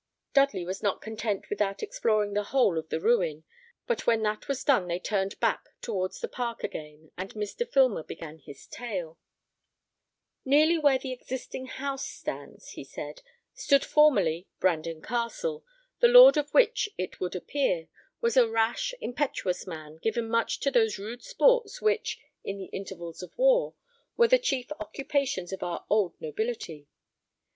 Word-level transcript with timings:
Dudley 0.33 0.65
was 0.65 0.81
not 0.81 0.99
content 0.99 1.47
without 1.51 1.83
exploring 1.83 2.33
the 2.33 2.45
whole 2.45 2.79
of 2.79 2.89
the 2.89 2.99
ruin; 2.99 3.43
but 3.85 4.07
when 4.07 4.23
that 4.23 4.47
was 4.47 4.63
done 4.63 4.87
they 4.87 4.97
turned 4.97 5.39
back 5.39 5.65
towards 5.79 6.19
the 6.21 6.27
park 6.27 6.63
again, 6.63 7.11
and 7.19 7.31
Mr. 7.35 7.69
Filmer 7.71 8.01
began 8.01 8.39
his 8.39 8.65
tale: 8.65 9.19
"Nearly 10.43 10.79
where 10.79 10.97
the 10.97 11.11
existing 11.11 11.67
house 11.67 12.07
stands," 12.07 12.69
he 12.69 12.83
said, 12.83 13.21
"stood 13.53 13.85
formerly 13.85 14.47
Brandon 14.59 15.03
Castle, 15.03 15.63
the 15.99 16.07
lord 16.07 16.35
of 16.35 16.49
which, 16.51 16.89
it 16.97 17.19
would 17.19 17.35
appear, 17.35 17.87
was 18.21 18.35
a 18.35 18.49
rash, 18.49 18.95
impetuous 19.01 19.67
man, 19.67 19.97
given 19.97 20.27
much 20.27 20.59
to 20.61 20.71
those 20.71 20.97
rude 20.97 21.21
sports 21.21 21.79
which, 21.79 22.19
in 22.43 22.57
the 22.57 22.71
intervals 22.73 23.21
of 23.21 23.37
war, 23.37 23.75
were 24.17 24.27
the 24.27 24.39
chief 24.39 24.71
occupations 24.79 25.53
of 25.53 25.61
our 25.61 25.85
old 25.91 26.19
nobility. 26.19 26.87